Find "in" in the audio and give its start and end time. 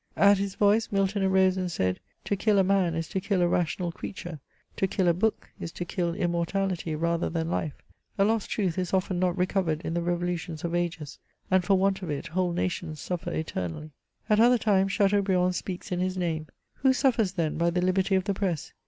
9.83-9.93, 15.91-15.99